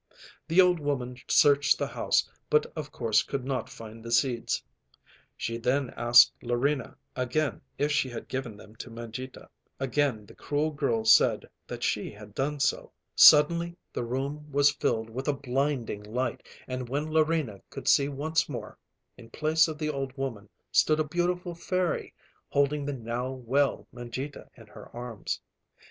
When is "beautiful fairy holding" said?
21.03-22.85